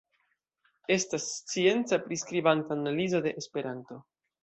[0.95, 4.05] Estas scienca, priskribanta analizo de Esperanto.